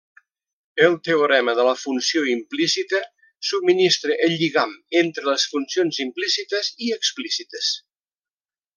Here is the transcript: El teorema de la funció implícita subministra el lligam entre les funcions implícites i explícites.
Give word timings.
El 0.85 0.95
teorema 1.07 1.53
de 1.59 1.65
la 1.67 1.75
funció 1.81 2.23
implícita 2.31 3.03
subministra 3.51 4.17
el 4.29 4.35
lligam 4.41 4.75
entre 5.05 5.29
les 5.31 5.49
funcions 5.55 6.03
implícites 6.09 6.75
i 6.89 6.93
explícites. 7.01 7.75